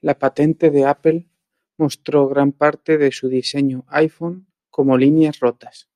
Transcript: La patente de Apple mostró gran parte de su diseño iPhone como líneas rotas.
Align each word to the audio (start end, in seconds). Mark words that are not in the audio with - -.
La 0.00 0.18
patente 0.18 0.70
de 0.72 0.84
Apple 0.84 1.28
mostró 1.78 2.26
gran 2.26 2.50
parte 2.50 2.98
de 2.98 3.12
su 3.12 3.28
diseño 3.28 3.84
iPhone 3.88 4.48
como 4.68 4.98
líneas 4.98 5.38
rotas. 5.38 5.88